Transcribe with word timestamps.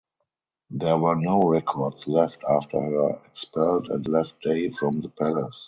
There 0.71 0.97
were 0.97 1.15
no 1.15 1.41
records 1.43 2.07
left 2.07 2.39
after 2.49 2.81
her 2.81 3.21
expelled 3.27 3.89
and 3.91 4.07
left 4.07 4.41
day 4.41 4.71
from 4.71 4.99
the 5.01 5.09
palace. 5.09 5.59